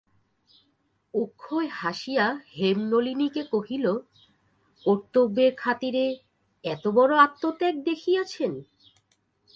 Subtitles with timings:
[1.13, 2.25] অক্ষয় হাসিয়া
[2.55, 3.85] হেমনলিনীকে কহিল,
[4.85, 6.05] কর্তব্যের খাতিরে
[6.63, 8.51] এতবড়ো আত্মত্যাগ দেখিয়াছেন?